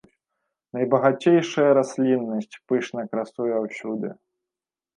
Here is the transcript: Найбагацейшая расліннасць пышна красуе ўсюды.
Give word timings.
Найбагацейшая 0.77 1.67
расліннасць 1.79 2.59
пышна 2.73 3.07
красуе 3.15 3.55
ўсюды. 3.69 4.09